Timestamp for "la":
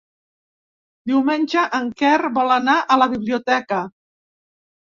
3.03-3.09